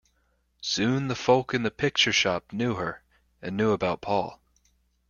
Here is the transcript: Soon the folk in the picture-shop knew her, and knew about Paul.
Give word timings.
Soon 0.63 1.09
the 1.09 1.15
folk 1.15 1.53
in 1.53 1.61
the 1.61 1.69
picture-shop 1.69 2.51
knew 2.51 2.73
her, 2.73 3.03
and 3.39 3.55
knew 3.55 3.69
about 3.69 4.01
Paul. 4.01 4.41